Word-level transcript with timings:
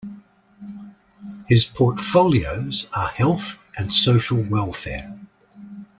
His 1.47 1.67
portfolios 1.67 2.89
are 2.91 3.09
Health 3.09 3.59
and 3.77 3.93
Social 3.93 4.41
welfare. 4.41 5.15